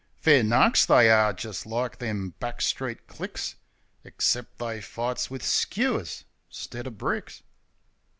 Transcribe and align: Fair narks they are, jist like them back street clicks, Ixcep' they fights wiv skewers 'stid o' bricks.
Fair 0.19 0.41
narks 0.41 0.87
they 0.87 1.11
are, 1.11 1.31
jist 1.31 1.67
like 1.67 1.99
them 1.99 2.31
back 2.39 2.59
street 2.59 3.05
clicks, 3.05 3.53
Ixcep' 4.03 4.47
they 4.57 4.81
fights 4.81 5.29
wiv 5.29 5.43
skewers 5.43 6.23
'stid 6.49 6.87
o' 6.87 6.89
bricks. 6.89 7.43